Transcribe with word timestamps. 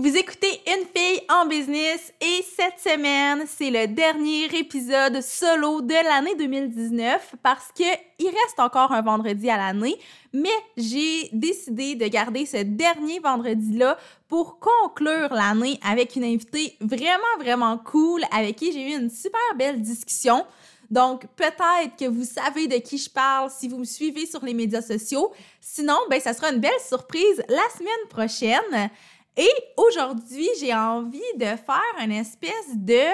Vous 0.00 0.16
écoutez 0.16 0.60
Une 0.68 0.86
fille 0.94 1.22
en 1.28 1.46
business 1.46 2.12
et 2.20 2.44
cette 2.54 2.78
semaine, 2.78 3.44
c'est 3.48 3.68
le 3.68 3.88
dernier 3.88 4.44
épisode 4.56 5.20
solo 5.20 5.80
de 5.80 5.92
l'année 5.92 6.36
2019 6.36 7.34
parce 7.42 7.72
que 7.76 7.82
il 8.20 8.26
reste 8.26 8.60
encore 8.60 8.92
un 8.92 9.02
vendredi 9.02 9.50
à 9.50 9.56
l'année, 9.56 9.98
mais 10.32 10.54
j'ai 10.76 11.28
décidé 11.32 11.96
de 11.96 12.06
garder 12.06 12.46
ce 12.46 12.58
dernier 12.58 13.18
vendredi-là 13.18 13.98
pour 14.28 14.60
conclure 14.60 15.34
l'année 15.34 15.80
avec 15.84 16.14
une 16.14 16.22
invitée 16.22 16.76
vraiment, 16.80 17.36
vraiment 17.40 17.76
cool 17.76 18.22
avec 18.30 18.54
qui 18.54 18.70
j'ai 18.70 18.92
eu 18.92 19.00
une 19.00 19.10
super 19.10 19.40
belle 19.56 19.82
discussion. 19.82 20.46
Donc, 20.90 21.26
peut-être 21.36 21.96
que 21.98 22.08
vous 22.08 22.24
savez 22.24 22.66
de 22.66 22.76
qui 22.76 22.96
je 22.98 23.10
parle 23.10 23.50
si 23.50 23.68
vous 23.68 23.78
me 23.78 23.84
suivez 23.84 24.26
sur 24.26 24.42
les 24.44 24.54
médias 24.54 24.80
sociaux. 24.80 25.32
Sinon, 25.60 25.98
ben, 26.08 26.18
ça 26.18 26.32
sera 26.32 26.50
une 26.50 26.60
belle 26.60 26.80
surprise 26.86 27.42
la 27.48 27.68
semaine 27.76 28.08
prochaine. 28.08 28.90
Et 29.38 29.50
aujourd'hui, 29.76 30.48
j'ai 30.60 30.74
envie 30.74 31.20
de 31.36 31.44
faire 31.44 31.94
une 32.02 32.10
espèce 32.10 32.74
de 32.74 33.04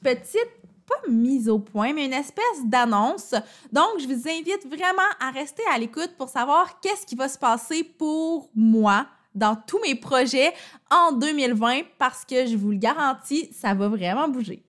petite, 0.00 0.48
pas 0.86 1.10
mise 1.10 1.48
au 1.48 1.58
point, 1.58 1.92
mais 1.92 2.06
une 2.06 2.12
espèce 2.12 2.64
d'annonce. 2.64 3.34
Donc, 3.72 3.98
je 3.98 4.06
vous 4.06 4.28
invite 4.28 4.64
vraiment 4.64 5.02
à 5.20 5.32
rester 5.32 5.64
à 5.74 5.78
l'écoute 5.78 6.12
pour 6.16 6.28
savoir 6.28 6.78
qu'est-ce 6.80 7.04
qui 7.04 7.16
va 7.16 7.28
se 7.28 7.36
passer 7.36 7.82
pour 7.82 8.48
moi 8.54 9.06
dans 9.34 9.56
tous 9.56 9.80
mes 9.80 9.96
projets 9.96 10.52
en 10.88 11.10
2020 11.10 11.80
parce 11.98 12.24
que 12.24 12.46
je 12.46 12.56
vous 12.56 12.70
le 12.70 12.78
garantis, 12.78 13.50
ça 13.52 13.74
va 13.74 13.88
vraiment 13.88 14.28
bouger. 14.28 14.62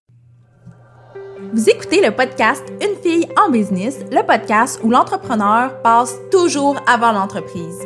Vous 1.54 1.70
écoutez 1.70 2.02
le 2.02 2.14
podcast 2.14 2.64
Une 2.82 3.00
fille 3.04 3.28
en 3.38 3.52
business, 3.52 4.00
le 4.12 4.26
podcast 4.26 4.80
où 4.84 4.90
l'entrepreneur 4.90 5.80
passe 5.84 6.16
toujours 6.32 6.76
avant 6.88 7.12
l'entreprise. 7.12 7.86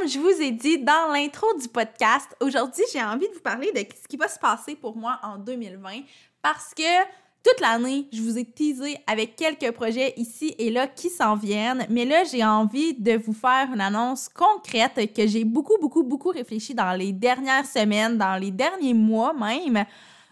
Comme 0.00 0.08
je 0.08 0.18
vous 0.18 0.40
ai 0.40 0.50
dit 0.50 0.78
dans 0.78 1.12
l'intro 1.12 1.46
du 1.60 1.68
podcast, 1.68 2.34
aujourd'hui, 2.40 2.84
j'ai 2.92 3.02
envie 3.02 3.28
de 3.28 3.34
vous 3.34 3.40
parler 3.40 3.70
de 3.72 3.80
ce 3.80 4.08
qui 4.08 4.16
va 4.16 4.28
se 4.28 4.38
passer 4.38 4.74
pour 4.74 4.96
moi 4.96 5.18
en 5.22 5.36
2020 5.36 6.02
parce 6.40 6.72
que 6.74 7.02
toute 7.42 7.60
l'année, 7.60 8.06
je 8.12 8.22
vous 8.22 8.38
ai 8.38 8.44
teasé 8.44 8.96
avec 9.06 9.36
quelques 9.36 9.72
projets 9.72 10.14
ici 10.16 10.54
et 10.58 10.70
là 10.70 10.86
qui 10.86 11.10
s'en 11.10 11.34
viennent, 11.34 11.86
mais 11.90 12.04
là, 12.04 12.24
j'ai 12.24 12.44
envie 12.44 12.94
de 12.94 13.18
vous 13.18 13.32
faire 13.32 13.68
une 13.72 13.80
annonce 13.80 14.28
concrète 14.28 15.12
que 15.14 15.26
j'ai 15.26 15.44
beaucoup, 15.44 15.76
beaucoup, 15.80 16.02
beaucoup 16.02 16.30
réfléchi 16.30 16.74
dans 16.74 16.92
les 16.92 17.12
dernières 17.12 17.66
semaines, 17.66 18.16
dans 18.16 18.40
les 18.40 18.50
derniers 18.50 18.94
mois 18.94 19.34
même. 19.34 19.84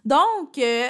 Donc, 0.05 0.56
euh, 0.58 0.88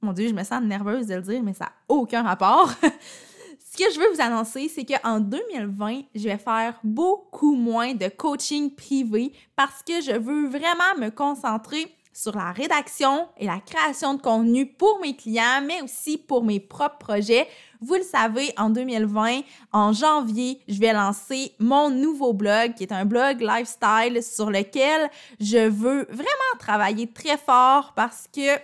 mon 0.00 0.12
Dieu, 0.12 0.28
je 0.28 0.34
me 0.34 0.44
sens 0.44 0.62
nerveuse 0.62 1.06
de 1.06 1.14
le 1.14 1.22
dire, 1.22 1.42
mais 1.42 1.54
ça 1.54 1.64
n'a 1.64 1.72
aucun 1.88 2.22
rapport. 2.22 2.70
Ce 3.72 3.78
que 3.82 3.90
je 3.90 3.98
veux 3.98 4.12
vous 4.12 4.20
annoncer, 4.20 4.68
c'est 4.68 4.84
qu'en 4.84 5.18
2020, 5.18 6.02
je 6.14 6.24
vais 6.24 6.36
faire 6.36 6.78
beaucoup 6.84 7.54
moins 7.54 7.94
de 7.94 8.06
coaching 8.08 8.70
privé 8.70 9.32
parce 9.56 9.82
que 9.82 10.02
je 10.02 10.12
veux 10.12 10.46
vraiment 10.46 10.98
me 10.98 11.08
concentrer 11.08 11.86
sur 12.12 12.36
la 12.36 12.52
rédaction 12.52 13.28
et 13.38 13.46
la 13.46 13.60
création 13.60 14.12
de 14.12 14.20
contenu 14.20 14.66
pour 14.66 15.00
mes 15.00 15.16
clients, 15.16 15.62
mais 15.66 15.80
aussi 15.80 16.18
pour 16.18 16.44
mes 16.44 16.60
propres 16.60 16.98
projets. 16.98 17.48
Vous 17.80 17.94
le 17.94 18.02
savez, 18.02 18.52
en 18.58 18.68
2020, 18.68 19.40
en 19.72 19.94
janvier, 19.94 20.60
je 20.68 20.78
vais 20.78 20.92
lancer 20.92 21.54
mon 21.58 21.88
nouveau 21.88 22.34
blog 22.34 22.74
qui 22.74 22.82
est 22.82 22.92
un 22.92 23.06
blog 23.06 23.40
lifestyle 23.40 24.22
sur 24.22 24.50
lequel 24.50 25.08
je 25.40 25.66
veux 25.66 26.06
vraiment 26.10 26.58
travailler 26.58 27.10
très 27.10 27.38
fort 27.38 27.94
parce 27.96 28.28
que 28.30 28.58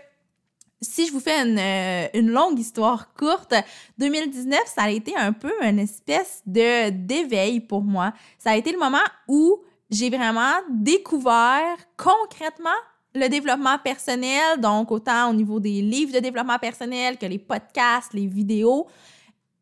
si 0.81 1.07
je 1.07 1.13
vous 1.13 1.21
fais 1.21 1.41
une, 1.41 1.59
euh, 1.59 2.09
une, 2.15 2.31
longue 2.31 2.59
histoire 2.59 3.13
courte, 3.15 3.55
2019, 3.99 4.61
ça 4.67 4.83
a 4.83 4.91
été 4.91 5.17
un 5.17 5.33
peu 5.33 5.53
une 5.63 5.79
espèce 5.79 6.43
de 6.47 6.91
d'éveil 6.91 7.61
pour 7.61 7.83
moi. 7.83 8.13
Ça 8.39 8.51
a 8.51 8.57
été 8.57 8.73
le 8.73 8.79
moment 8.79 8.99
où 9.27 9.59
j'ai 9.91 10.11
vraiment 10.11 10.55
découvert 10.71 11.77
concrètement 11.97 12.71
le 13.15 13.29
développement 13.29 13.79
personnel, 13.79 14.61
donc 14.61 14.91
autant 14.91 15.31
au 15.31 15.35
niveau 15.35 15.59
des 15.61 15.83
livres 15.83 16.13
de 16.13 16.21
développement 16.21 16.59
personnel 16.59 17.17
que 17.19 17.27
les 17.27 17.39
podcasts, 17.39 18.13
les 18.13 18.27
vidéos. 18.27 18.87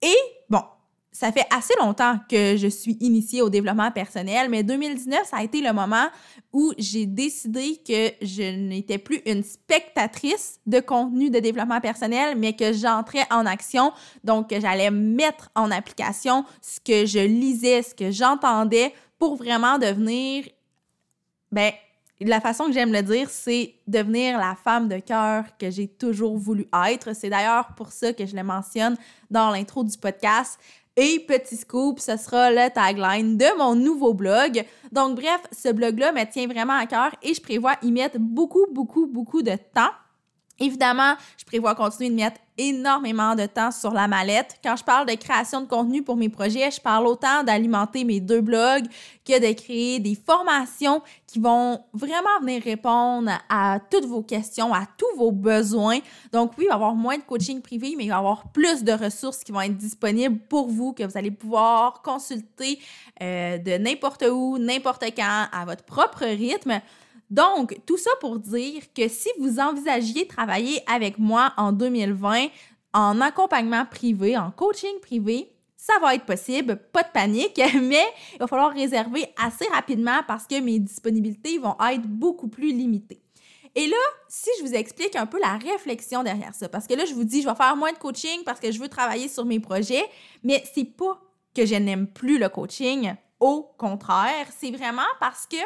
Et 0.03 0.16
bon, 0.50 0.62
ça 1.16 1.32
fait 1.32 1.47
assez 1.50 1.72
longtemps 1.81 2.19
que 2.28 2.59
je 2.59 2.66
suis 2.66 2.99
initiée 3.00 3.41
au 3.41 3.49
développement 3.49 3.91
personnel, 3.91 4.50
mais 4.50 4.62
2019, 4.62 5.27
ça 5.27 5.38
a 5.38 5.43
été 5.43 5.62
le 5.62 5.72
moment 5.72 6.09
où 6.53 6.75
j'ai 6.77 7.06
décidé 7.06 7.81
que 7.88 8.12
je 8.21 8.54
n'étais 8.54 8.99
plus 8.99 9.22
une 9.25 9.43
spectatrice 9.43 10.60
de 10.66 10.78
contenu 10.78 11.31
de 11.31 11.38
développement 11.38 11.81
personnel, 11.81 12.37
mais 12.37 12.53
que 12.53 12.75
j'entrais 12.75 13.26
en 13.31 13.47
action, 13.47 13.93
donc 14.25 14.50
que 14.50 14.60
j'allais 14.60 14.91
mettre 14.91 15.49
en 15.55 15.71
application 15.71 16.44
ce 16.60 16.81
que 16.81 17.06
je 17.06 17.21
lisais, 17.21 17.82
ce 17.82 17.94
que 17.94 18.10
j'entendais 18.10 18.93
pour 19.19 19.37
vraiment 19.37 19.78
devenir, 19.78 20.44
ben, 21.50 21.72
la 22.21 22.43
façon 22.43 22.66
que 22.66 22.72
j'aime 22.72 22.93
le 22.93 23.03
dire, 23.03 23.31
c'est 23.31 23.75
devenir 23.87 24.38
la 24.38 24.55
femme 24.55 24.88
de 24.88 24.99
cœur 24.99 25.44
que 25.59 25.71
j'ai 25.71 25.88
toujours 25.88 26.37
voulu 26.37 26.66
être. 26.87 27.15
C'est 27.15 27.31
d'ailleurs 27.31 27.69
pour 27.75 27.93
ça 27.93 28.12
que 28.12 28.26
je 28.26 28.37
le 28.37 28.43
mentionne 28.43 28.97
dans 29.31 29.50
l'intro 29.50 29.82
du 29.82 29.97
podcast. 29.97 30.59
Et 30.98 31.20
petit 31.20 31.56
scoop, 31.56 32.00
ce 32.00 32.16
sera 32.16 32.50
le 32.50 32.70
tagline 32.72 33.36
de 33.36 33.58
mon 33.58 33.74
nouveau 33.74 34.14
blog. 34.14 34.64
Donc 34.92 35.16
bref, 35.16 35.42
ce 35.52 35.70
blog-là 35.70 36.10
me 36.12 36.24
tient 36.24 36.46
vraiment 36.46 36.72
à 36.72 36.86
cœur 36.86 37.10
et 37.22 37.34
je 37.34 37.42
prévois 37.42 37.74
y 37.82 37.92
mettre 37.92 38.18
beaucoup, 38.18 38.66
beaucoup, 38.72 39.06
beaucoup 39.06 39.42
de 39.42 39.56
temps. 39.74 39.90
Évidemment, 40.59 41.15
je 41.37 41.44
prévois 41.44 41.75
continuer 41.75 42.11
de 42.11 42.15
mettre 42.15 42.41
énormément 42.59 43.34
de 43.34 43.44
temps 43.44 43.71
sur 43.71 43.93
la 43.93 44.09
mallette. 44.09 44.56
Quand 44.62 44.77
je 44.77 44.84
parle 44.84 45.06
de 45.06 45.15
création 45.15 45.61
de 45.61 45.67
contenu 45.67 46.03
pour 46.03 46.17
mes 46.17 46.31
projets, 46.31 46.71
je 46.71 46.81
parle 46.81 47.06
autant 47.06 47.43
d'alimenter 47.43 48.05
mes 48.05 48.21
deux 48.21 48.41
blogs 48.41 48.87
que 49.27 49.39
de 49.39 49.53
créer 49.53 50.00
des 50.00 50.15
formations 50.15 51.03
qui 51.27 51.39
vont 51.39 51.81
vraiment 51.93 52.41
venir 52.41 52.62
répondre 52.62 53.31
à 53.50 53.78
toutes 53.91 54.06
vos 54.06 54.22
questions, 54.22 54.72
à 54.72 54.87
tous 54.97 55.19
vos 55.19 55.33
besoins. 55.33 55.99
Donc 56.33 56.53
oui, 56.56 56.65
il 56.65 56.69
va 56.69 56.73
y 56.73 56.77
avoir 56.77 56.94
moins 56.94 57.19
de 57.19 57.23
coaching 57.23 57.61
privé, 57.61 57.94
mais 57.97 58.05
il 58.05 58.09
va 58.09 58.17
y 58.17 58.19
avoir 58.19 58.50
plus 58.53 58.83
de 58.83 58.93
ressources 58.93 59.44
qui 59.44 59.53
vont 59.53 59.61
être 59.61 59.77
disponibles 59.77 60.38
pour 60.49 60.69
vous, 60.69 60.94
que 60.94 61.03
vous 61.03 61.19
allez 61.19 61.31
pouvoir 61.31 62.00
consulter 62.00 62.78
euh, 63.21 63.59
de 63.59 63.73
n'importe 63.77 64.25
où, 64.31 64.56
n'importe 64.56 65.05
quand, 65.15 65.49
à 65.53 65.65
votre 65.67 65.84
propre 65.84 66.25
rythme. 66.25 66.81
Donc, 67.31 67.81
tout 67.87 67.97
ça 67.97 68.10
pour 68.20 68.38
dire 68.38 68.82
que 68.94 69.09
si 69.09 69.28
vous 69.38 69.59
envisagiez 69.59 70.26
travailler 70.26 70.81
avec 70.87 71.19
moi 71.19 71.53
en 71.56 71.72
2020 71.72 72.48
en 72.92 73.20
accompagnement 73.20 73.84
privé, 73.84 74.38
en 74.38 74.50
coaching 74.50 75.00
privé, 75.00 75.53
ça 75.76 75.94
va 76.00 76.14
être 76.14 76.25
possible, 76.25 76.81
pas 76.92 77.03
de 77.03 77.10
panique, 77.12 77.60
mais 77.81 78.04
il 78.34 78.38
va 78.38 78.47
falloir 78.47 78.72
réserver 78.72 79.26
assez 79.37 79.66
rapidement 79.72 80.20
parce 80.26 80.47
que 80.47 80.60
mes 80.60 80.78
disponibilités 80.78 81.59
vont 81.59 81.76
être 81.91 82.06
beaucoup 82.06 82.48
plus 82.48 82.72
limitées. 82.72 83.20
Et 83.75 83.87
là, 83.87 83.97
si 84.26 84.48
je 84.58 84.64
vous 84.64 84.72
explique 84.72 85.14
un 85.16 85.26
peu 85.26 85.38
la 85.38 85.58
réflexion 85.58 86.22
derrière 86.22 86.54
ça, 86.54 86.69
parce 86.69 86.87
que 86.87 86.94
là, 86.94 87.04
je 87.04 87.12
vous 87.12 87.25
dis, 87.25 87.43
je 87.43 87.48
vais 87.48 87.54
faire 87.54 87.76
moins 87.76 87.93
de 87.93 87.98
coaching 87.98 88.43
parce 88.44 88.58
que 88.58 88.72
je 88.72 88.81
veux 88.81 88.88
travailler 88.88 89.28
sur 89.28 89.44
mes 89.44 89.60
projets, 89.60 90.04
mais 90.43 90.64
c'est 90.75 90.84
pas 90.84 91.20
que 91.54 91.66
je 91.66 91.75
n'aime 91.75 92.06
plus 92.06 92.38
le 92.38 92.48
coaching. 92.48 93.14
Au 93.38 93.70
contraire, 93.76 94.47
c'est 94.58 94.70
vraiment 94.70 95.03
parce 95.20 95.47
que 95.47 95.58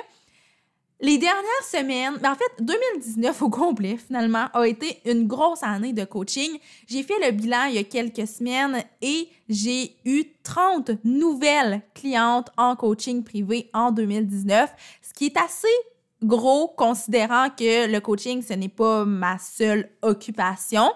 les 1.02 1.16
dernières 1.16 1.64
semaines, 1.64 2.18
ben 2.20 2.32
en 2.32 2.34
fait, 2.34 2.62
2019 2.62 3.42
au 3.42 3.48
complet, 3.48 3.96
finalement, 3.96 4.46
a 4.52 4.66
été 4.66 5.00
une 5.06 5.26
grosse 5.26 5.62
année 5.62 5.92
de 5.92 6.04
coaching. 6.04 6.58
J'ai 6.86 7.02
fait 7.02 7.18
le 7.24 7.32
bilan 7.32 7.64
il 7.68 7.76
y 7.76 7.78
a 7.78 7.84
quelques 7.84 8.26
semaines 8.26 8.82
et 9.00 9.28
j'ai 9.48 9.96
eu 10.04 10.24
30 10.42 10.90
nouvelles 11.04 11.82
clientes 11.94 12.50
en 12.58 12.76
coaching 12.76 13.24
privé 13.24 13.70
en 13.72 13.92
2019, 13.92 14.70
ce 15.00 15.14
qui 15.14 15.26
est 15.26 15.36
assez 15.38 15.68
gros 16.22 16.68
considérant 16.68 17.48
que 17.48 17.90
le 17.90 18.00
coaching, 18.00 18.42
ce 18.42 18.52
n'est 18.52 18.68
pas 18.68 19.06
ma 19.06 19.38
seule 19.38 19.88
occupation 20.02 20.90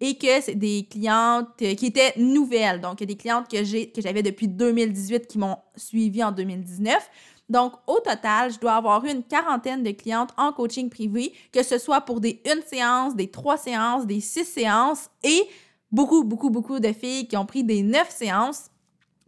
et 0.00 0.16
que 0.16 0.40
c'est 0.40 0.56
des 0.56 0.88
clientes 0.90 1.56
qui 1.56 1.86
étaient 1.86 2.14
nouvelles. 2.16 2.80
Donc, 2.80 2.98
des 2.98 3.16
clientes 3.16 3.48
que 3.48 3.62
j'avais 3.62 4.22
depuis 4.22 4.48
2018 4.48 5.28
qui 5.28 5.38
m'ont 5.38 5.58
suivi 5.76 6.24
en 6.24 6.32
2019. 6.32 7.08
Donc, 7.48 7.74
au 7.86 8.00
total, 8.00 8.52
je 8.52 8.58
dois 8.58 8.74
avoir 8.74 9.04
eu 9.04 9.10
une 9.10 9.22
quarantaine 9.22 9.82
de 9.82 9.90
clientes 9.90 10.30
en 10.36 10.52
coaching 10.52 10.88
privé, 10.88 11.32
que 11.52 11.62
ce 11.62 11.78
soit 11.78 12.00
pour 12.00 12.20
des 12.20 12.40
une 12.46 12.62
séance, 12.62 13.14
des 13.14 13.30
trois 13.30 13.56
séances, 13.56 14.06
des 14.06 14.20
six 14.20 14.44
séances 14.44 15.10
et 15.22 15.42
beaucoup, 15.90 16.24
beaucoup, 16.24 16.50
beaucoup 16.50 16.80
de 16.80 16.92
filles 16.92 17.28
qui 17.28 17.36
ont 17.36 17.46
pris 17.46 17.62
des 17.64 17.82
neuf 17.82 18.10
séances. 18.10 18.70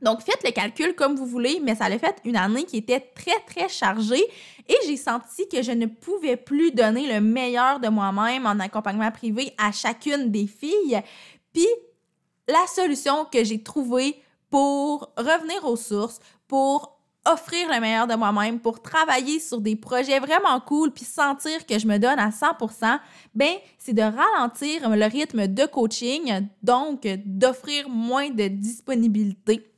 Donc, 0.03 0.21
faites 0.23 0.43
le 0.45 0.51
calcul 0.51 0.95
comme 0.95 1.17
vous 1.17 1.27
voulez, 1.27 1.61
mais 1.63 1.75
ça 1.75 1.87
a 1.87 1.99
fait 1.99 2.17
une 2.25 2.37
année 2.37 2.65
qui 2.65 2.79
était 2.79 3.01
très, 3.01 3.39
très 3.47 3.69
chargée 3.69 4.25
et 4.69 4.77
j'ai 4.87 4.97
senti 4.97 5.49
que 5.49 5.63
je 5.63 5.73
ne 5.73 5.87
pouvais 5.87 6.37
plus 6.37 6.73
donner 6.73 7.13
le 7.13 7.21
meilleur 7.21 7.81
de 7.81 7.89
moi-même 7.89 8.47
en 8.47 8.59
accompagnement 8.59 9.11
privé 9.11 9.53
à 9.59 9.73
chacune 9.73 10.31
des 10.31 10.47
filles. 10.47 11.01
Puis, 11.53 11.67
la 12.49 12.67
solution 12.67 13.25
que 13.25 13.45
j'ai 13.45 13.63
trouvée 13.63 14.21
pour 14.51 15.13
revenir 15.17 15.65
aux 15.65 15.77
sources, 15.77 16.21
pour 16.47 16.94
offrir 17.27 17.69
le 17.73 17.81
meilleur 17.81 18.07
de 18.07 18.15
moi-même, 18.15 18.61
pour 18.61 18.83
travailler 18.83 19.41
sur 19.41 19.61
des 19.61 19.77
projets 19.77 20.19
vraiment 20.19 20.61
cool 20.61 20.91
puis 20.91 21.05
sentir 21.05 21.65
que 21.67 21.79
je 21.79 21.87
me 21.87 21.99
donne 21.99 22.19
à 22.19 22.31
100%, 22.31 22.99
ben 23.35 23.55
c'est 23.79 23.95
de 23.95 24.03
ralentir 24.03 24.89
le 24.89 25.07
rythme 25.07 25.47
de 25.47 25.67
coaching, 25.67 26.47
donc 26.63 27.07
d'offrir 27.25 27.89
moins 27.89 28.31
de 28.31 28.49
disponibilité. 28.49 29.71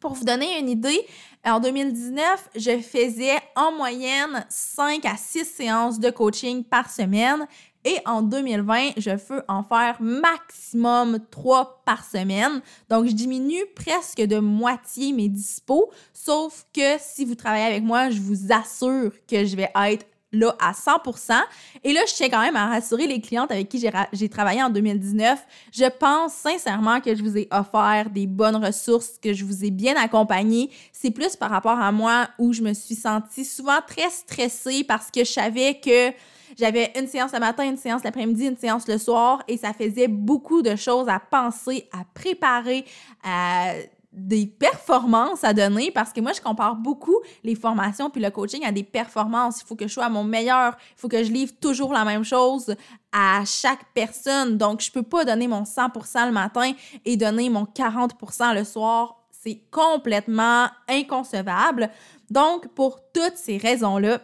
Pour 0.00 0.14
vous 0.14 0.24
donner 0.24 0.58
une 0.58 0.68
idée, 0.68 1.06
en 1.44 1.60
2019, 1.60 2.50
je 2.56 2.78
faisais 2.80 3.36
en 3.54 3.72
moyenne 3.72 4.44
5 4.48 5.04
à 5.04 5.16
6 5.16 5.44
séances 5.44 6.00
de 6.00 6.10
coaching 6.10 6.64
par 6.64 6.90
semaine 6.90 7.46
et 7.86 7.98
en 8.04 8.20
2020, 8.20 8.94
je 8.96 9.10
veux 9.10 9.42
en 9.46 9.62
faire 9.62 9.96
maximum 10.00 11.20
3 11.30 11.82
par 11.84 12.04
semaine. 12.04 12.60
Donc, 12.90 13.06
je 13.06 13.12
diminue 13.12 13.64
presque 13.76 14.20
de 14.20 14.40
moitié 14.40 15.12
mes 15.12 15.28
dispos, 15.28 15.90
sauf 16.12 16.66
que 16.74 16.96
si 16.98 17.24
vous 17.24 17.36
travaillez 17.36 17.64
avec 17.64 17.84
moi, 17.84 18.10
je 18.10 18.20
vous 18.20 18.52
assure 18.52 19.12
que 19.28 19.46
je 19.46 19.54
vais 19.54 19.70
être 19.84 20.04
là 20.32 20.56
à 20.58 20.72
100%. 20.72 21.40
Et 21.84 21.92
là, 21.92 22.00
je 22.08 22.12
tiens 22.12 22.28
quand 22.28 22.40
même 22.40 22.56
à 22.56 22.66
rassurer 22.66 23.06
les 23.06 23.20
clientes 23.20 23.52
avec 23.52 23.68
qui 23.68 23.80
j'ai 24.12 24.28
travaillé 24.28 24.64
en 24.64 24.70
2019. 24.70 25.38
Je 25.72 25.84
pense 25.84 26.32
sincèrement 26.32 27.00
que 27.00 27.14
je 27.14 27.22
vous 27.22 27.38
ai 27.38 27.46
offert 27.52 28.10
des 28.10 28.26
bonnes 28.26 28.56
ressources, 28.56 29.12
que 29.22 29.32
je 29.32 29.44
vous 29.44 29.64
ai 29.64 29.70
bien 29.70 29.94
accompagné. 29.96 30.70
C'est 30.92 31.12
plus 31.12 31.36
par 31.36 31.50
rapport 31.50 31.78
à 31.78 31.92
moi 31.92 32.28
où 32.40 32.52
je 32.52 32.62
me 32.62 32.74
suis 32.74 32.96
sentie 32.96 33.44
souvent 33.44 33.78
très 33.86 34.10
stressée 34.10 34.82
parce 34.82 35.12
que 35.12 35.20
je 35.20 35.30
savais 35.30 35.78
que 35.78 36.12
j'avais 36.58 36.92
une 36.98 37.06
séance 37.06 37.32
le 37.32 37.40
matin, 37.40 37.64
une 37.64 37.76
séance 37.76 38.04
l'après-midi, 38.04 38.46
une 38.46 38.56
séance 38.56 38.86
le 38.88 38.98
soir 38.98 39.42
et 39.48 39.56
ça 39.56 39.72
faisait 39.72 40.08
beaucoup 40.08 40.62
de 40.62 40.76
choses 40.76 41.08
à 41.08 41.18
penser, 41.18 41.88
à 41.92 42.04
préparer, 42.14 42.84
à 43.24 43.72
des 44.16 44.46
performances 44.46 45.44
à 45.44 45.52
donner 45.52 45.90
parce 45.90 46.12
que 46.12 46.20
moi, 46.20 46.32
je 46.32 46.40
compare 46.40 46.74
beaucoup 46.74 47.20
les 47.44 47.54
formations 47.54 48.08
puis 48.08 48.22
le 48.22 48.30
coaching 48.30 48.64
à 48.64 48.72
des 48.72 48.82
performances. 48.82 49.60
Il 49.60 49.66
faut 49.66 49.76
que 49.76 49.86
je 49.86 49.92
sois 49.92 50.06
à 50.06 50.08
mon 50.08 50.24
meilleur. 50.24 50.74
Il 50.96 51.00
faut 51.00 51.08
que 51.08 51.22
je 51.22 51.30
livre 51.30 51.52
toujours 51.60 51.92
la 51.92 52.04
même 52.04 52.24
chose 52.24 52.74
à 53.12 53.44
chaque 53.44 53.84
personne. 53.94 54.56
Donc, 54.56 54.80
je 54.80 54.90
peux 54.90 55.02
pas 55.02 55.24
donner 55.26 55.46
mon 55.46 55.62
100% 55.62 56.26
le 56.26 56.32
matin 56.32 56.72
et 57.04 57.16
donner 57.18 57.50
mon 57.50 57.64
40% 57.64 58.54
le 58.54 58.64
soir. 58.64 59.22
C'est 59.30 59.60
complètement 59.70 60.68
inconcevable. 60.88 61.90
Donc, 62.30 62.68
pour 62.68 63.00
toutes 63.12 63.36
ces 63.36 63.58
raisons-là, 63.58 64.20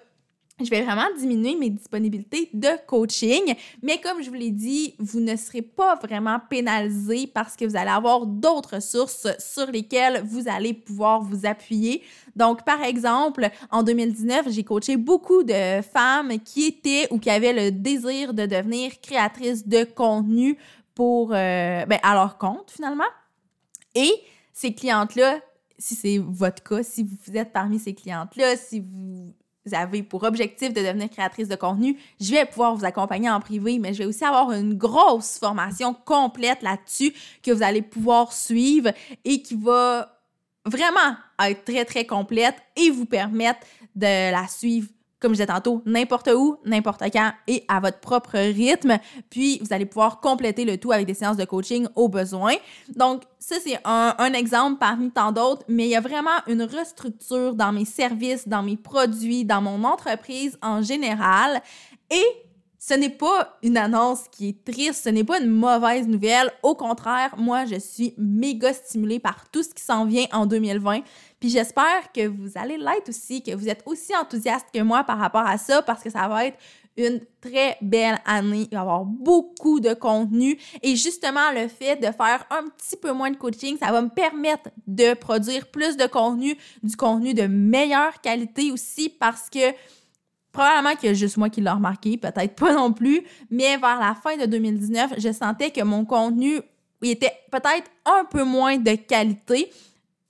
je 0.64 0.70
vais 0.70 0.82
vraiment 0.82 1.06
diminuer 1.19 1.56
mes 1.56 1.70
disponibilités 1.70 2.50
de 2.53 2.69
coaching. 2.87 3.55
Mais 3.82 4.00
comme 4.00 4.23
je 4.23 4.29
vous 4.29 4.35
l'ai 4.35 4.50
dit, 4.50 4.94
vous 4.99 5.20
ne 5.20 5.37
serez 5.37 5.62
pas 5.62 5.94
vraiment 5.97 6.38
pénalisé 6.50 7.26
parce 7.26 7.56
que 7.56 7.64
vous 7.64 7.76
allez 7.76 7.91
avoir 7.91 8.26
d'autres 8.26 8.81
sources 8.81 9.26
sur 9.38 9.67
lesquelles 9.70 10.23
vous 10.25 10.49
allez 10.49 10.75
pouvoir 10.75 11.23
vous 11.23 11.47
appuyer. 11.47 12.03
Donc, 12.37 12.64
par 12.64 12.82
exemple, 12.82 13.49
en 13.70 13.82
2019, 13.82 14.49
j'ai 14.50 14.64
coaché 14.64 14.97
beaucoup 14.97 15.43
de 15.43 15.82
femmes 15.82 16.38
qui 16.44 16.67
étaient 16.67 17.08
ou 17.11 17.19
qui 17.19 17.31
avaient 17.31 17.53
le 17.53 17.70
désir 17.70 18.35
de 18.35 18.47
devenir 18.47 19.00
créatrices 19.00 19.67
de 19.67 19.85
contenu 19.85 20.58
pour, 20.94 21.32
euh, 21.32 21.85
ben, 21.87 21.99
à 22.03 22.15
leur 22.15 22.38
compte 22.38 22.70
finalement. 22.70 23.05
Et 23.94 24.12
ces 24.53 24.75
clientes-là, 24.75 25.41
si 25.79 25.94
c'est 25.94 26.19
votre 26.19 26.62
cas, 26.62 26.82
si 26.82 27.03
vous 27.03 27.37
êtes 27.37 27.53
parmi 27.53 27.79
ces 27.79 27.94
clientes-là, 27.94 28.56
si 28.56 28.81
vous 28.81 29.35
vous 29.64 29.75
avez 29.75 30.03
pour 30.03 30.25
objectif 30.25 30.73
de 30.73 30.81
devenir 30.81 31.09
créatrice 31.11 31.49
de 31.49 31.56
contenu, 31.56 31.97
je 32.20 32.32
vais 32.32 32.44
pouvoir 32.44 32.75
vous 32.75 32.85
accompagner 32.85 33.31
en 33.31 33.41
privé, 33.41 33.79
mais 33.79 33.94
je 33.94 33.99
vais 33.99 34.06
aussi 34.06 34.25
avoir 34.25 34.53
une 34.53 34.75
grosse 34.75 35.38
formation 35.38 35.94
complète 35.94 36.62
là-dessus 36.62 37.12
que 37.43 37.53
vous 37.53 37.62
allez 37.62 37.82
pouvoir 37.82 38.32
suivre 38.32 38.91
et 39.25 39.43
qui 39.43 39.55
va 39.55 40.19
vraiment 40.64 41.17
être 41.41 41.64
très, 41.64 41.85
très 41.85 42.06
complète 42.06 42.56
et 42.76 42.91
vous 42.91 43.06
permettre 43.06 43.61
de 43.94 44.32
la 44.32 44.47
suivre 44.49 44.88
comme 45.22 45.32
je 45.32 45.36
disais 45.36 45.46
tantôt, 45.46 45.82
n'importe 45.86 46.28
où, 46.34 46.56
n'importe 46.64 47.02
quand 47.12 47.32
et 47.46 47.64
à 47.69 47.80
votre 47.80 48.00
propre 48.00 48.36
rythme. 48.36 48.98
Puis, 49.30 49.60
vous 49.60 49.72
allez 49.72 49.86
pouvoir 49.86 50.20
compléter 50.20 50.64
le 50.64 50.76
tout 50.76 50.92
avec 50.92 51.06
des 51.06 51.14
séances 51.14 51.36
de 51.36 51.44
coaching 51.44 51.86
au 51.94 52.08
besoin. 52.08 52.54
Donc, 52.96 53.22
ça, 53.38 53.56
c'est 53.64 53.78
un, 53.84 54.32
exemple 54.32 54.78
parmi 54.78 55.10
tant 55.10 55.30
d'autres, 55.30 55.62
mais 55.69 55.84
il 55.84 55.90
y 55.90 55.96
a 55.96 56.00
vraiment 56.00 56.30
une 56.48 56.62
restructure 56.62 57.54
dans 57.54 57.72
mes 57.72 57.84
services, 57.84 58.48
dans 58.48 58.62
mes 58.62 58.76
produits, 58.76 59.44
dans 59.44 59.62
mon 59.62 59.84
entreprise 59.84 60.58
en 60.62 60.82
général. 60.82 61.62
Et 62.10 62.24
ce 62.84 62.94
n'est 62.94 63.11
pas 63.11 63.58
une 63.62 63.76
annonce 63.76 64.25
qui 64.32 64.49
est 64.49 64.64
triste, 64.64 65.05
ce 65.05 65.08
n'est 65.08 65.23
pas 65.23 65.40
une 65.40 65.50
mauvaise 65.50 66.08
nouvelle. 66.08 66.52
Au 66.64 66.75
contraire, 66.75 67.32
moi, 67.38 67.64
je 67.64 67.79
suis 67.79 68.12
méga 68.19 68.73
stimulée 68.73 69.20
par 69.20 69.49
tout 69.52 69.62
ce 69.62 69.73
qui 69.73 69.84
s'en 69.84 70.05
vient 70.05 70.26
en 70.32 70.46
2020. 70.46 71.02
Puis 71.38 71.49
j'espère 71.49 72.11
que 72.12 72.26
vous 72.26 72.50
allez 72.56 72.79
l'être 72.79 73.08
aussi, 73.08 73.40
que 73.40 73.55
vous 73.55 73.69
êtes 73.69 73.84
aussi 73.87 74.17
enthousiaste 74.17 74.67
que 74.75 74.81
moi 74.81 75.05
par 75.05 75.19
rapport 75.19 75.46
à 75.46 75.58
ça, 75.58 75.81
parce 75.82 76.02
que 76.02 76.11
ça 76.11 76.26
va 76.26 76.46
être 76.46 76.58
une 76.96 77.20
très 77.40 77.79
belle 77.82 78.19
année. 78.26 78.67
Il 78.73 78.75
va 78.75 78.79
y 78.79 78.82
avoir 78.82 79.05
beaucoup 79.05 79.79
de 79.79 79.94
contenu. 79.94 80.58
Et 80.82 80.96
justement, 80.96 81.52
le 81.55 81.69
fait 81.69 81.94
de 81.94 82.06
faire 82.06 82.44
un 82.50 82.69
petit 82.69 82.96
peu 82.96 83.12
moins 83.12 83.31
de 83.31 83.37
coaching, 83.37 83.79
ça 83.79 83.93
va 83.93 84.02
me 84.02 84.08
permettre 84.08 84.70
de 84.88 85.14
produire 85.14 85.69
plus 85.69 85.96
de 85.96 86.06
contenu, 86.06 86.58
du 86.82 86.96
contenu 86.96 87.32
de 87.32 87.46
meilleure 87.46 88.20
qualité 88.20 88.73
aussi, 88.73 89.08
parce 89.08 89.49
que 89.49 89.73
Probablement 90.52 90.94
qu'il 90.96 91.08
y 91.08 91.12
a 91.12 91.14
juste 91.14 91.38
moi 91.38 91.49
qui 91.49 91.60
l'ai 91.62 91.70
remarqué, 91.70 92.19
peut-être 92.19 92.54
pas 92.54 92.75
non 92.75 92.93
plus, 92.93 93.22
mais 93.50 93.76
vers 93.78 93.99
la 93.99 94.14
fin 94.14 94.37
de 94.37 94.44
2019, 94.44 95.14
je 95.19 95.32
sentais 95.32 95.70
que 95.70 95.82
mon 95.82 96.04
contenu 96.04 96.60
était 97.02 97.32
peut-être 97.50 97.90
un 98.04 98.25
peu 98.25 98.44
moins 98.44 98.76
de 98.76 98.94
qualité. 98.94 99.70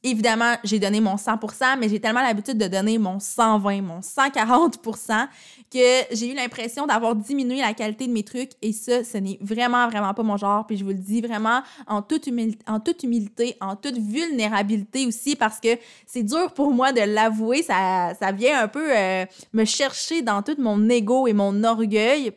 Évidemment, 0.04 0.56
j'ai 0.64 0.80
donné 0.80 1.00
mon 1.00 1.14
100%, 1.14 1.78
mais 1.78 1.88
j'ai 1.88 2.00
tellement 2.00 2.22
l'habitude 2.22 2.58
de 2.58 2.66
donner 2.66 2.98
mon 2.98 3.20
120, 3.20 3.82
mon 3.82 4.00
140% 4.00 5.28
que 5.70 6.14
j'ai 6.14 6.32
eu 6.32 6.34
l'impression 6.34 6.86
d'avoir 6.86 7.14
diminué 7.14 7.60
la 7.60 7.72
qualité 7.72 8.08
de 8.08 8.12
mes 8.12 8.24
trucs 8.24 8.50
et 8.62 8.72
ça, 8.72 9.04
ce 9.04 9.18
n'est 9.18 9.38
vraiment, 9.40 9.88
vraiment 9.88 10.12
pas 10.12 10.24
mon 10.24 10.36
genre. 10.36 10.66
Puis 10.66 10.76
je 10.76 10.82
vous 10.82 10.90
le 10.90 10.96
dis 10.96 11.20
vraiment 11.20 11.62
en 11.86 12.02
toute, 12.02 12.26
humilité, 12.26 13.56
en 13.60 13.76
toute 13.76 13.96
vulnérabilité 13.96 15.06
aussi 15.06 15.36
parce 15.36 15.60
que 15.60 15.78
c'est 16.04 16.24
dur 16.24 16.52
pour 16.52 16.72
moi 16.72 16.92
de 16.92 17.02
l'avouer. 17.02 17.62
Ça, 17.62 18.12
ça 18.18 18.32
vient 18.32 18.64
un 18.64 18.68
peu 18.68 18.96
euh, 18.96 19.24
me 19.52 19.64
chercher 19.64 20.20
dans 20.22 20.42
tout 20.42 20.56
mon 20.58 20.88
ego 20.88 21.28
et 21.28 21.32
mon 21.32 21.62
orgueil. 21.62 22.32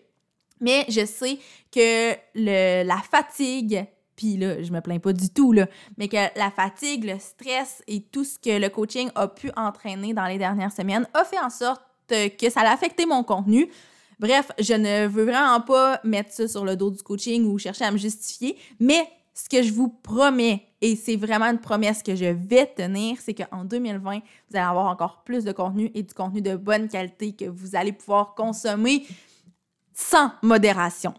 Mais 0.61 0.85
je 0.87 1.05
sais 1.05 1.39
que 1.71 2.13
le, 2.35 2.83
la 2.83 2.97
fatigue, 2.97 3.85
puis 4.15 4.37
là, 4.37 4.61
je 4.61 4.71
me 4.71 4.81
plains 4.81 4.99
pas 4.99 5.13
du 5.13 5.29
tout, 5.29 5.53
mais 5.97 6.07
que 6.07 6.15
la 6.37 6.51
fatigue, 6.51 7.05
le 7.05 7.19
stress 7.19 7.83
et 7.87 8.01
tout 8.01 8.23
ce 8.23 8.39
que 8.39 8.59
le 8.59 8.69
coaching 8.69 9.09
a 9.15 9.27
pu 9.27 9.51
entraîner 9.55 10.13
dans 10.13 10.25
les 10.25 10.37
dernières 10.37 10.71
semaines 10.71 11.07
a 11.13 11.23
fait 11.23 11.39
en 11.39 11.49
sorte 11.49 11.81
que 12.07 12.49
ça 12.49 12.61
a 12.61 12.73
affecté 12.73 13.05
mon 13.05 13.23
contenu. 13.23 13.69
Bref, 14.19 14.51
je 14.59 14.73
ne 14.73 15.07
veux 15.07 15.25
vraiment 15.25 15.59
pas 15.61 15.99
mettre 16.03 16.31
ça 16.31 16.47
sur 16.47 16.63
le 16.63 16.75
dos 16.75 16.91
du 16.91 17.03
coaching 17.03 17.45
ou 17.45 17.57
chercher 17.57 17.85
à 17.85 17.91
me 17.91 17.97
justifier, 17.97 18.57
mais 18.79 19.09
ce 19.33 19.49
que 19.49 19.61
je 19.61 19.73
vous 19.73 19.89
promets, 19.89 20.65
et 20.79 20.95
c'est 20.95 21.17
vraiment 21.17 21.47
une 21.47 21.59
promesse 21.59 22.01
que 22.01 22.15
je 22.15 22.25
vais 22.25 22.67
tenir, 22.67 23.17
c'est 23.19 23.33
qu'en 23.33 23.65
2020, 23.65 24.19
vous 24.19 24.55
allez 24.55 24.65
avoir 24.65 24.85
encore 24.85 25.23
plus 25.25 25.43
de 25.43 25.51
contenu 25.51 25.91
et 25.93 26.03
du 26.03 26.13
contenu 26.13 26.41
de 26.41 26.55
bonne 26.55 26.87
qualité 26.87 27.33
que 27.33 27.43
vous 27.43 27.75
allez 27.75 27.91
pouvoir 27.91 28.33
consommer 28.35 29.05
sans 29.93 30.31
modération. 30.41 31.13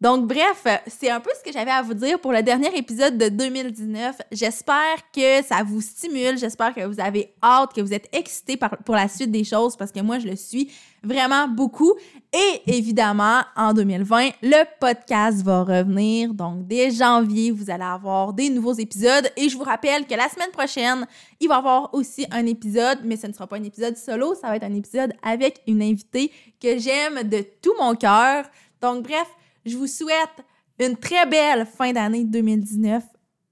Donc, 0.00 0.28
bref, 0.28 0.64
c'est 0.86 1.10
un 1.10 1.18
peu 1.18 1.30
ce 1.36 1.42
que 1.42 1.52
j'avais 1.52 1.72
à 1.72 1.82
vous 1.82 1.94
dire 1.94 2.20
pour 2.20 2.32
le 2.32 2.40
dernier 2.40 2.76
épisode 2.76 3.18
de 3.18 3.28
2019. 3.30 4.16
J'espère 4.30 5.10
que 5.12 5.42
ça 5.42 5.64
vous 5.64 5.80
stimule. 5.80 6.38
J'espère 6.38 6.72
que 6.72 6.86
vous 6.86 7.00
avez 7.00 7.34
hâte, 7.42 7.74
que 7.74 7.80
vous 7.80 7.92
êtes 7.92 8.08
excités 8.12 8.56
pour 8.56 8.94
la 8.94 9.08
suite 9.08 9.32
des 9.32 9.42
choses 9.42 9.76
parce 9.76 9.90
que 9.90 10.00
moi, 10.00 10.20
je 10.20 10.28
le 10.28 10.36
suis 10.36 10.70
vraiment 11.02 11.48
beaucoup. 11.48 11.94
Et 12.32 12.62
évidemment, 12.78 13.40
en 13.56 13.72
2020, 13.72 14.30
le 14.42 14.64
podcast 14.78 15.42
va 15.42 15.64
revenir. 15.64 16.32
Donc, 16.32 16.68
dès 16.68 16.92
janvier, 16.92 17.50
vous 17.50 17.68
allez 17.68 17.82
avoir 17.82 18.32
des 18.32 18.50
nouveaux 18.50 18.74
épisodes. 18.74 19.28
Et 19.36 19.48
je 19.48 19.56
vous 19.56 19.64
rappelle 19.64 20.06
que 20.06 20.14
la 20.14 20.28
semaine 20.28 20.52
prochaine, 20.52 21.08
il 21.40 21.48
va 21.48 21.56
y 21.56 21.58
avoir 21.58 21.92
aussi 21.92 22.24
un 22.30 22.46
épisode, 22.46 23.00
mais 23.02 23.16
ce 23.16 23.26
ne 23.26 23.32
sera 23.32 23.48
pas 23.48 23.56
un 23.56 23.64
épisode 23.64 23.96
solo, 23.96 24.36
ça 24.36 24.46
va 24.46 24.56
être 24.56 24.64
un 24.64 24.74
épisode 24.74 25.12
avec 25.24 25.60
une 25.66 25.82
invitée 25.82 26.30
que 26.62 26.78
j'aime 26.78 27.24
de 27.24 27.44
tout 27.60 27.74
mon 27.80 27.96
cœur. 27.96 28.44
Donc, 28.80 29.02
bref, 29.02 29.26
je 29.64 29.76
vous 29.76 29.86
souhaite 29.86 30.44
une 30.78 30.96
très 30.96 31.26
belle 31.26 31.66
fin 31.66 31.92
d'année 31.92 32.24
2019, 32.24 33.04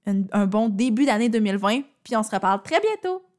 un, 0.05 0.45
bon 0.45 0.69
début 0.69 1.05
d'année 1.05 1.29
2020, 1.29 1.81
puis 2.03 2.15
on 2.15 2.23
se 2.23 2.31
reparle 2.31 2.63
très 2.63 2.79
bientôt. 2.79 3.21